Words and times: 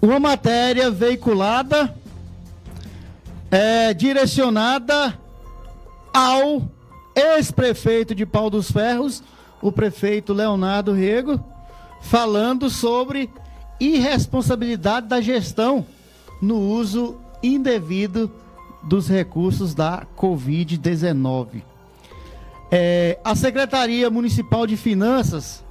uma 0.00 0.18
matéria 0.20 0.90
veiculada 0.90 1.94
é, 3.50 3.94
direcionada 3.94 5.18
ao 6.12 6.62
ex-prefeito 7.14 8.14
de 8.14 8.26
Pau 8.26 8.50
dos 8.50 8.70
Ferros, 8.70 9.22
o 9.62 9.72
prefeito 9.72 10.32
Leonardo 10.32 10.92
Rego, 10.92 11.42
falando 12.02 12.68
sobre 12.68 13.30
irresponsabilidade 13.80 15.06
da 15.06 15.20
gestão 15.20 15.86
no 16.40 16.58
uso 16.58 17.18
indevido 17.42 18.30
dos 18.82 19.08
recursos 19.08 19.74
da 19.74 20.06
Covid-19. 20.16 21.62
É, 22.70 23.18
a 23.24 23.34
Secretaria 23.34 24.10
Municipal 24.10 24.66
de 24.66 24.76
Finanças, 24.76 25.64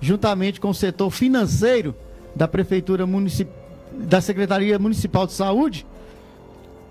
juntamente 0.00 0.60
com 0.60 0.70
o 0.70 0.74
setor 0.74 1.10
financeiro 1.10 1.94
da 2.34 2.46
Prefeitura 2.46 3.06
Municipal, 3.06 3.59
da 3.92 4.20
Secretaria 4.20 4.78
Municipal 4.78 5.26
de 5.26 5.32
Saúde, 5.32 5.86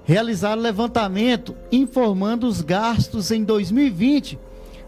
realizaram 0.06 0.62
levantamento 0.62 1.56
informando 1.72 2.48
os 2.48 2.62
gastos 2.62 3.32
em 3.32 3.44
2020 3.44 4.40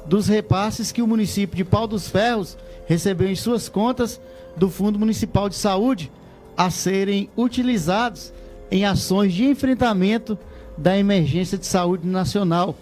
dos 0.05 0.27
repasses 0.27 0.91
que 0.91 1.01
o 1.01 1.07
município 1.07 1.55
de 1.55 1.63
Pau 1.63 1.87
dos 1.87 2.07
Ferros 2.07 2.57
recebeu 2.87 3.29
em 3.29 3.35
suas 3.35 3.69
contas 3.69 4.19
do 4.55 4.69
Fundo 4.69 4.97
Municipal 4.97 5.47
de 5.47 5.55
Saúde 5.55 6.11
a 6.57 6.69
serem 6.69 7.29
utilizados 7.37 8.33
em 8.69 8.85
ações 8.85 9.33
de 9.33 9.45
enfrentamento 9.45 10.37
da 10.77 10.97
emergência 10.97 11.57
de 11.57 11.65
saúde 11.65 12.07
nacional, 12.07 12.75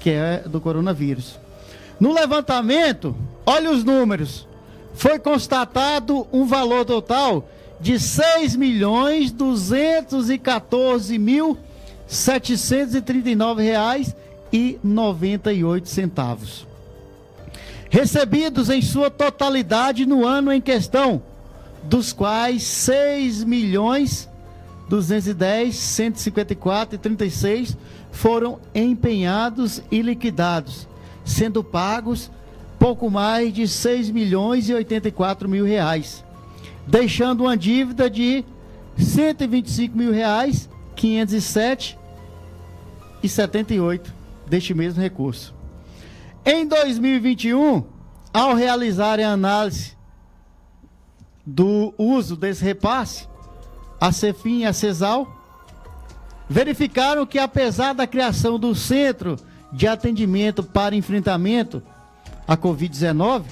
que 0.00 0.10
é 0.10 0.42
do 0.46 0.60
coronavírus. 0.60 1.38
No 1.98 2.12
levantamento, 2.12 3.14
olha 3.44 3.70
os 3.70 3.84
números. 3.84 4.46
Foi 4.94 5.18
constatado 5.18 6.26
um 6.32 6.46
valor 6.46 6.84
total 6.84 7.48
de 7.80 7.98
6 7.98 8.56
milhões 8.56 9.30
214 9.32 11.18
mil 11.18 11.58
739 12.06 13.62
reais 13.62 14.14
e 14.52 14.78
98 14.82 15.88
centavos. 15.88 16.66
Recebidos 17.90 18.70
em 18.70 18.82
sua 18.82 19.10
totalidade 19.10 20.06
no 20.06 20.24
ano 20.24 20.52
em 20.52 20.60
questão, 20.60 21.22
dos 21.82 22.12
quais 22.12 22.62
6 22.62 23.44
milhões 23.44 24.28
210, 24.88 25.74
154 25.74 26.94
e 26.94 26.98
36 26.98 27.76
foram 28.10 28.60
empenhados 28.74 29.82
e 29.90 30.00
liquidados, 30.00 30.88
sendo 31.24 31.62
pagos 31.62 32.30
pouco 32.78 33.10
mais 33.10 33.52
de 33.52 33.66
6 33.66 34.10
milhões 34.10 34.68
e 34.68 34.74
84 34.74 35.48
mil 35.48 35.64
reais, 35.64 36.24
deixando 36.86 37.42
uma 37.42 37.56
dívida 37.56 38.08
de 38.08 38.44
125 38.96 39.96
mil 39.96 40.12
reais, 40.12 40.68
507 40.94 41.98
e 43.22 43.28
78 43.28 44.14
deste 44.46 44.72
mesmo 44.72 45.02
recurso. 45.02 45.54
Em 46.44 46.66
2021, 46.66 47.84
ao 48.32 48.54
realizarem 48.54 49.24
a 49.24 49.32
análise 49.32 49.96
do 51.44 51.92
uso 51.98 52.36
desse 52.36 52.64
repasse, 52.64 53.28
a 54.00 54.12
Cefim 54.12 54.60
e 54.60 54.66
a 54.66 54.72
CESAL 54.72 55.26
verificaram 56.48 57.26
que 57.26 57.38
apesar 57.38 57.92
da 57.92 58.06
criação 58.06 58.58
do 58.58 58.74
Centro 58.74 59.36
de 59.72 59.88
Atendimento 59.88 60.62
para 60.62 60.94
Enfrentamento 60.94 61.82
à 62.46 62.56
Covid-19, 62.56 63.44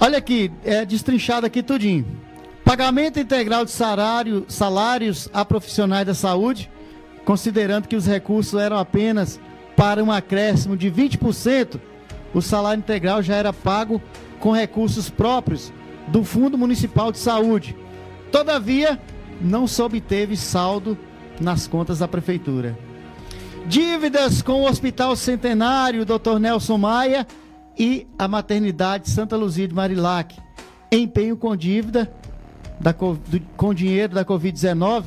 Olha 0.00 0.18
aqui, 0.18 0.50
é 0.64 0.84
destrinchado 0.84 1.46
aqui 1.46 1.62
tudinho. 1.62 2.06
Pagamento 2.64 3.18
integral 3.18 3.64
de 3.64 3.70
salário, 3.70 4.46
salários 4.48 5.28
a 5.34 5.44
profissionais 5.44 6.06
da 6.06 6.14
saúde, 6.14 6.70
considerando 7.24 7.88
que 7.88 7.96
os 7.96 8.06
recursos 8.06 8.58
eram 8.58 8.78
apenas 8.78 9.40
para 9.76 10.02
um 10.02 10.12
acréscimo 10.12 10.76
de 10.76 10.90
20%, 10.90 11.80
o 12.32 12.40
salário 12.40 12.78
integral 12.78 13.22
já 13.22 13.36
era 13.36 13.52
pago 13.52 14.00
com 14.40 14.52
recursos 14.52 15.08
próprios 15.08 15.72
do 16.08 16.24
Fundo 16.24 16.58
Municipal 16.58 17.10
de 17.10 17.18
Saúde. 17.18 17.76
Todavia, 18.30 19.00
não 19.40 19.66
se 19.66 19.80
obteve 19.80 20.36
saldo 20.36 20.98
nas 21.40 21.66
contas 21.66 21.98
da 21.98 22.08
prefeitura. 22.08 22.76
Dívidas 23.66 24.42
com 24.42 24.62
o 24.62 24.68
Hospital 24.68 25.16
Centenário 25.16 26.04
Dr. 26.04 26.38
Nelson 26.38 26.76
Maia 26.76 27.26
e 27.78 28.06
a 28.18 28.28
Maternidade 28.28 29.08
Santa 29.08 29.36
Luzia 29.36 29.66
de 29.66 29.74
Marilac. 29.74 30.36
Empenho 30.92 31.36
com 31.36 31.56
dívida 31.56 32.12
da, 32.78 32.92
com 32.92 33.74
dinheiro 33.74 34.14
da 34.14 34.24
Covid-19 34.24 35.04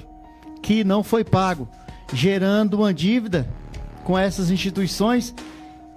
que 0.62 0.84
não 0.84 1.04
foi 1.04 1.24
pago, 1.24 1.68
gerando 2.14 2.76
uma 2.76 2.94
dívida 2.94 3.48
com 4.04 4.18
essas 4.18 4.50
instituições 4.50 5.34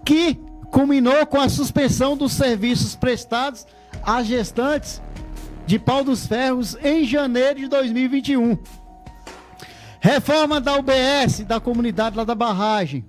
que 0.04 0.34
culminou 0.70 1.24
com 1.26 1.40
a 1.40 1.48
suspensão 1.48 2.16
dos 2.16 2.32
serviços 2.32 2.96
prestados 2.96 3.66
às 4.02 4.26
gestantes 4.26 5.00
de 5.66 5.78
Pau 5.78 6.02
dos 6.02 6.26
Ferros 6.26 6.76
em 6.82 7.04
janeiro 7.04 7.60
de 7.60 7.68
2021. 7.68 8.58
Reforma 10.00 10.60
da 10.60 10.76
UBS 10.76 11.44
da 11.46 11.60
comunidade 11.60 12.16
lá 12.16 12.24
da 12.24 12.34
barragem. 12.34 13.04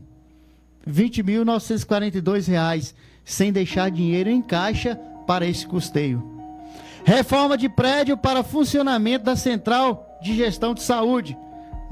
R$ 0.85 0.91
20.942, 0.91 2.93
sem 3.23 3.51
deixar 3.51 3.89
dinheiro 3.89 4.29
em 4.29 4.41
caixa 4.41 4.95
para 5.25 5.45
esse 5.45 5.65
custeio. 5.65 6.21
Reforma 7.05 7.57
de 7.57 7.69
prédio 7.69 8.17
para 8.17 8.43
funcionamento 8.43 9.25
da 9.25 9.35
Central 9.35 10.19
de 10.21 10.35
Gestão 10.35 10.73
de 10.73 10.83
Saúde, 10.83 11.37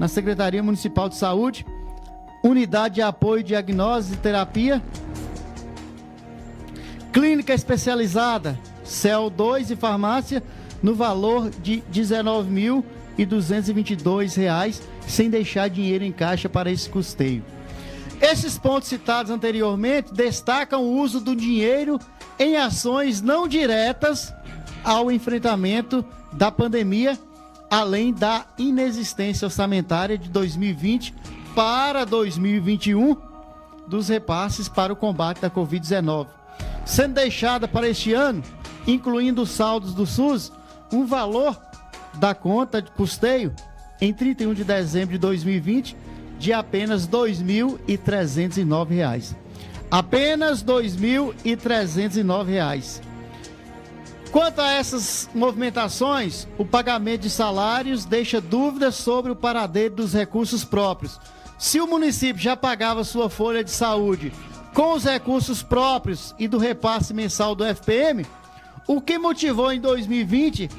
na 0.00 0.08
Secretaria 0.08 0.60
Municipal 0.62 1.10
de 1.10 1.16
Saúde, 1.16 1.66
Unidade 2.42 2.94
de 2.96 3.02
Apoio, 3.02 3.44
Diagnose 3.44 4.14
e 4.14 4.16
Terapia, 4.16 4.82
Clínica 7.12 7.52
Especializada, 7.52 8.58
CEL 8.82 9.28
2 9.28 9.72
e 9.72 9.76
Farmácia, 9.76 10.42
no 10.82 10.94
valor 10.94 11.50
de 11.50 11.74
R$ 11.74 11.82
19.222, 11.92 14.80
sem 15.06 15.28
deixar 15.28 15.68
dinheiro 15.68 16.02
em 16.02 16.12
caixa 16.12 16.48
para 16.48 16.70
esse 16.70 16.88
custeio. 16.88 17.44
Esses 18.22 18.56
pontos 18.56 18.88
citados 18.88 19.30
anteriormente 19.30 20.14
destacam 20.14 20.82
o 20.82 20.98
uso 20.98 21.20
do 21.20 21.36
dinheiro 21.36 22.00
em 22.38 22.56
ações 22.56 23.20
não 23.20 23.46
diretas 23.46 24.32
ao 24.82 25.12
enfrentamento 25.12 26.02
da 26.32 26.50
pandemia, 26.50 27.18
além 27.70 28.12
da 28.12 28.44
inexistência 28.58 29.46
orçamentária 29.46 30.18
de 30.18 30.28
2020 30.28 31.14
para 31.54 32.04
2021 32.04 33.16
dos 33.86 34.08
repasses 34.08 34.68
para 34.68 34.92
o 34.92 34.96
combate 34.96 35.40
da 35.40 35.48
Covid-19. 35.50 36.26
Sendo 36.84 37.14
deixada 37.14 37.68
para 37.68 37.88
este 37.88 38.12
ano, 38.12 38.42
incluindo 38.86 39.40
os 39.42 39.50
saldos 39.50 39.94
do 39.94 40.04
SUS, 40.04 40.52
um 40.92 41.06
valor 41.06 41.56
da 42.14 42.34
conta 42.34 42.82
de 42.82 42.90
custeio 42.90 43.54
em 44.00 44.12
31 44.12 44.52
de 44.54 44.64
dezembro 44.64 45.12
de 45.12 45.18
2020 45.18 45.96
de 46.38 46.52
apenas 46.52 47.04
R$ 47.04 47.12
2.309. 47.12 49.36
Apenas 49.90 50.62
R$ 50.62 50.68
2.309. 50.68 53.09
Quanto 54.32 54.60
a 54.60 54.70
essas 54.70 55.28
movimentações, 55.34 56.46
o 56.56 56.64
pagamento 56.64 57.22
de 57.22 57.30
salários 57.30 58.04
deixa 58.04 58.40
dúvidas 58.40 58.94
sobre 58.94 59.32
o 59.32 59.36
paradeiro 59.36 59.96
dos 59.96 60.12
recursos 60.12 60.64
próprios. 60.64 61.18
Se 61.58 61.80
o 61.80 61.86
município 61.86 62.40
já 62.40 62.56
pagava 62.56 63.02
sua 63.02 63.28
folha 63.28 63.64
de 63.64 63.72
saúde 63.72 64.32
com 64.72 64.92
os 64.92 65.04
recursos 65.04 65.64
próprios 65.64 66.32
e 66.38 66.46
do 66.46 66.58
repasse 66.58 67.12
mensal 67.12 67.56
do 67.56 67.64
FPM, 67.64 68.24
o 68.86 69.00
que 69.00 69.18
motivou 69.18 69.72
em 69.72 69.80
2020 69.80 70.70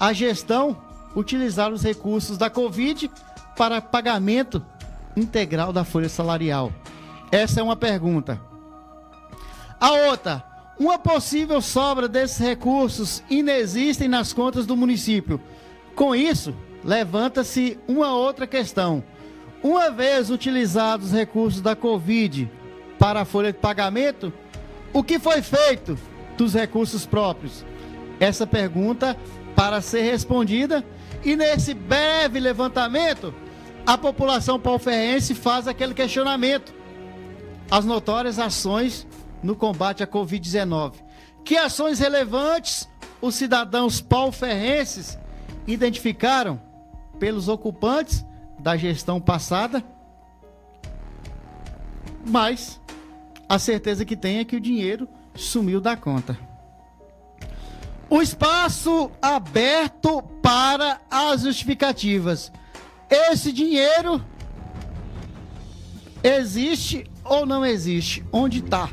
a 0.00 0.12
gestão 0.12 0.76
utilizar 1.14 1.72
os 1.72 1.82
recursos 1.82 2.36
da 2.36 2.50
Covid 2.50 3.08
para 3.56 3.80
pagamento 3.80 4.64
integral 5.16 5.72
da 5.72 5.84
folha 5.84 6.08
salarial? 6.08 6.72
Essa 7.30 7.60
é 7.60 7.62
uma 7.62 7.76
pergunta. 7.76 8.40
A 9.80 9.92
outra, 9.92 10.44
uma 10.78 10.98
possível 10.98 11.60
sobra 11.60 12.06
desses 12.06 12.38
recursos 12.38 13.22
inexistem 13.30 14.08
nas 14.08 14.32
contas 14.32 14.66
do 14.66 14.76
município. 14.76 15.40
Com 15.94 16.14
isso, 16.14 16.54
levanta-se 16.84 17.78
uma 17.88 18.14
outra 18.14 18.46
questão. 18.46 19.02
Uma 19.62 19.90
vez 19.90 20.30
utilizados 20.30 21.06
os 21.06 21.12
recursos 21.12 21.60
da 21.60 21.74
Covid 21.74 22.50
para 22.98 23.22
a 23.22 23.24
folha 23.24 23.52
de 23.52 23.58
pagamento, 23.58 24.32
o 24.92 25.02
que 25.02 25.18
foi 25.18 25.40
feito 25.42 25.98
dos 26.36 26.54
recursos 26.54 27.06
próprios? 27.06 27.64
Essa 28.20 28.46
pergunta 28.46 29.16
para 29.54 29.80
ser 29.80 30.02
respondida 30.02 30.84
e 31.24 31.34
nesse 31.34 31.72
breve 31.72 32.38
levantamento, 32.38 33.34
a 33.86 33.96
população 33.96 34.60
palferrense 34.60 35.34
faz 35.34 35.66
aquele 35.66 35.94
questionamento. 35.94 36.74
As 37.70 37.84
notórias 37.84 38.38
ações 38.38 39.06
no 39.42 39.54
combate 39.54 40.02
à 40.02 40.06
Covid-19. 40.06 40.94
Que 41.44 41.56
ações 41.56 41.98
relevantes 41.98 42.88
os 43.20 43.34
cidadãos 43.34 44.00
palferrenses 44.00 45.18
identificaram 45.66 46.60
pelos 47.18 47.48
ocupantes 47.48 48.24
da 48.58 48.76
gestão 48.76 49.20
passada? 49.20 49.82
Mas 52.26 52.80
a 53.48 53.58
certeza 53.58 54.04
que 54.04 54.16
tem 54.16 54.38
é 54.38 54.44
que 54.44 54.56
o 54.56 54.60
dinheiro 54.60 55.08
sumiu 55.34 55.80
da 55.80 55.96
conta. 55.96 56.36
O 58.08 58.22
espaço 58.22 59.10
aberto 59.20 60.22
para 60.42 61.00
as 61.10 61.42
justificativas. 61.42 62.52
Esse 63.10 63.52
dinheiro 63.52 64.24
existe 66.22 67.08
ou 67.24 67.44
não 67.44 67.64
existe? 67.64 68.24
Onde 68.32 68.58
está? 68.58 68.90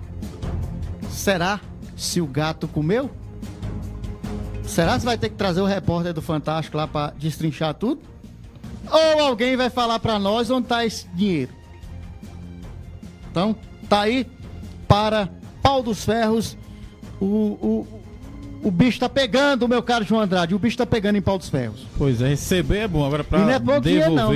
Será 1.13 1.60
se 1.95 2.19
o 2.19 2.27
gato 2.27 2.68
comeu? 2.68 3.10
Será 4.63 4.98
que 4.98 5.06
vai 5.06 5.18
ter 5.18 5.30
que 5.30 5.36
trazer 5.36 5.62
o 5.62 5.65
repórter 5.65 6.13
do 6.13 6.21
Fantástico 6.21 6.75
lá 6.75 6.88
para 6.88 7.13
destrinchar 7.18 7.74
tudo? 7.75 8.01
Ou 8.89 9.21
alguém 9.21 9.56
vai 9.56 9.69
falar 9.69 10.00
para 10.00 10.18
nós 10.18 10.50
onde 10.50 10.65
está 10.65 10.86
esse 10.86 11.07
dinheiro? 11.10 11.51
Então, 13.30 13.56
tá 13.88 14.01
aí 14.01 14.27
para 14.88 15.30
pau 15.62 15.81
dos 15.81 16.04
ferros 16.04 16.57
o, 17.19 17.25
o, 17.25 17.88
o 18.63 18.71
bicho 18.71 19.00
tá 19.00 19.07
pegando, 19.07 19.68
meu 19.68 19.81
caro 19.81 20.04
João 20.04 20.21
Andrade. 20.21 20.54
O 20.54 20.59
bicho 20.59 20.77
tá 20.77 20.86
pegando 20.86 21.18
em 21.18 21.21
pau 21.21 21.38
dos 21.38 21.50
ferros. 21.50 21.86
Pois 21.98 22.21
é, 22.21 22.30
receber 22.30 22.80
é 22.80 22.88
bom. 22.88 23.06
Agora 23.06 23.24
para 23.24 23.39
é 23.39 23.59
devolver, 23.59 23.81
dinheiro, 23.81 24.13
não, 24.13 24.33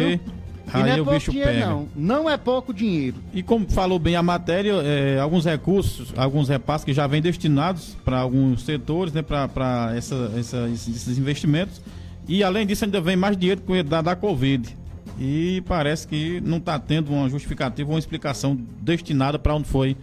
aí 0.73 0.83
não 0.83 0.89
é 0.89 1.01
o 1.01 1.05
bicho 1.05 1.31
dinheiro, 1.31 1.51
pega. 1.51 1.65
Não. 1.67 1.87
não 1.95 2.29
é 2.29 2.37
pouco 2.37 2.73
dinheiro. 2.73 3.17
E 3.33 3.41
como 3.41 3.69
falou 3.69 3.97
bem 3.99 4.15
a 4.15 4.23
matéria, 4.23 4.73
é, 4.83 5.19
alguns 5.19 5.45
recursos, 5.45 6.13
alguns 6.17 6.49
repasses 6.49 6.83
que 6.85 6.93
já 6.93 7.07
vêm 7.07 7.21
destinados 7.21 7.97
para 8.03 8.19
alguns 8.19 8.63
setores, 8.63 9.13
né, 9.13 9.21
para 9.21 9.93
esses 9.97 11.17
investimentos. 11.17 11.81
E 12.27 12.43
além 12.43 12.67
disso, 12.67 12.83
ainda 12.83 12.99
vem 12.99 13.15
mais 13.15 13.37
dinheiro 13.37 13.61
da, 13.85 14.01
da 14.01 14.15
Covid. 14.15 14.75
E 15.19 15.63
parece 15.67 16.07
que 16.07 16.41
não 16.41 16.57
está 16.57 16.77
tendo 16.77 17.11
uma 17.11 17.29
justificativa, 17.29 17.89
uma 17.89 17.99
explicação 17.99 18.59
destinada 18.81 19.39
para 19.39 19.55
onde 19.55 19.67
foi 19.67 19.95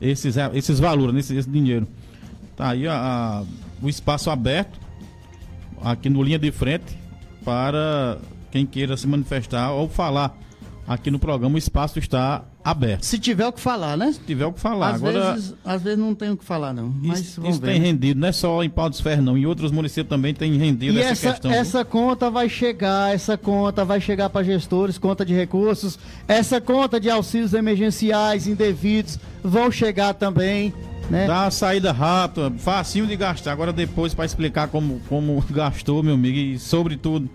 esses, 0.00 0.36
esses 0.54 0.78
valores, 0.78 1.16
esse, 1.16 1.36
esse 1.36 1.50
dinheiro. 1.50 1.86
Tá 2.56 2.70
aí 2.70 2.86
a, 2.86 2.94
a 2.94 3.44
o 3.82 3.88
espaço 3.88 4.30
aberto 4.30 4.80
aqui 5.82 6.08
no 6.08 6.22
linha 6.22 6.38
de 6.38 6.52
frente 6.52 6.96
para 7.44 8.18
quem 8.52 8.66
queira 8.66 8.96
se 8.96 9.06
manifestar 9.06 9.72
ou 9.72 9.88
falar 9.88 10.38
aqui 10.86 11.10
no 11.10 11.18
programa, 11.18 11.54
o 11.54 11.58
espaço 11.58 11.98
está 11.98 12.44
aberto. 12.62 13.04
Se 13.04 13.18
tiver 13.18 13.46
o 13.46 13.52
que 13.52 13.60
falar, 13.60 13.96
né? 13.96 14.12
Se 14.12 14.20
tiver 14.20 14.44
o 14.44 14.52
que 14.52 14.60
falar. 14.60 14.90
Às, 14.90 14.94
Agora, 14.96 15.32
vezes, 15.32 15.54
às 15.64 15.82
vezes 15.82 15.98
não 15.98 16.14
tem 16.14 16.30
o 16.30 16.36
que 16.36 16.44
falar, 16.44 16.74
não. 16.74 16.92
Mas 17.02 17.20
isso, 17.20 17.46
isso 17.46 17.60
tem 17.60 17.80
rendido, 17.80 18.20
não 18.20 18.28
é 18.28 18.32
só 18.32 18.62
em 18.62 18.68
Pau 18.68 18.90
dos 18.90 19.00
Ferros, 19.00 19.24
não. 19.24 19.38
Em 19.38 19.46
outros 19.46 19.70
municípios 19.72 20.08
também 20.08 20.34
tem 20.34 20.54
rendido 20.58 20.98
essa, 20.98 21.12
essa 21.12 21.30
questão. 21.30 21.50
Essa 21.50 21.84
conta 21.84 22.30
vai 22.30 22.48
chegar, 22.48 23.14
essa 23.14 23.38
conta 23.38 23.86
vai 23.86 24.00
chegar 24.00 24.28
para 24.28 24.44
gestores, 24.44 24.98
conta 24.98 25.24
de 25.24 25.32
recursos, 25.32 25.98
essa 26.28 26.60
conta 26.60 27.00
de 27.00 27.08
auxílios 27.08 27.54
emergenciais 27.54 28.46
indevidos 28.46 29.18
vão 29.42 29.70
chegar 29.70 30.12
também. 30.12 30.74
Né? 31.08 31.26
Dá 31.26 31.50
saída 31.50 31.90
rápida, 31.90 32.50
facinho 32.58 33.06
de 33.06 33.16
gastar. 33.16 33.52
Agora 33.52 33.72
depois 33.72 34.12
para 34.14 34.26
explicar 34.26 34.68
como, 34.68 35.00
como 35.08 35.42
gastou, 35.50 36.02
meu 36.02 36.14
amigo, 36.14 36.36
e 36.36 36.58
sobretudo 36.58 37.28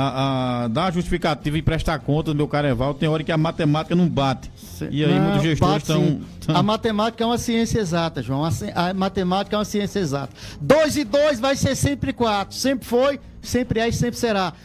a, 0.00 0.64
a, 0.64 0.68
dar 0.68 0.92
justificativa 0.92 1.58
e 1.58 1.62
prestar 1.62 1.98
conta 1.98 2.30
do 2.30 2.36
meu 2.36 2.46
Careval, 2.46 2.94
tem 2.94 3.08
hora 3.08 3.24
que 3.24 3.32
a 3.32 3.36
matemática 3.36 3.96
não 3.96 4.08
bate. 4.08 4.48
E 4.92 5.04
aí 5.04 5.12
não, 5.12 5.22
muitos 5.22 5.42
gestores 5.42 5.82
estão. 5.82 6.20
A 6.46 6.62
matemática 6.62 7.24
é 7.24 7.26
uma 7.26 7.36
ciência 7.36 7.80
exata, 7.80 8.22
João. 8.22 8.44
A, 8.44 8.50
a, 8.76 8.94
matemática 8.94 9.56
é 9.56 9.58
uma 9.58 9.64
ciência 9.64 9.98
exata. 9.98 10.32
Dois 10.60 10.96
e 10.96 11.02
dois 11.02 11.40
vai 11.40 11.56
ser 11.56 11.74
sempre 11.74 12.12
quatro. 12.12 12.56
Sempre 12.56 12.86
foi, 12.86 13.18
sempre 13.42 13.80
é 13.80 13.88
e 13.88 13.92
sempre 13.92 14.16
será. 14.16 14.52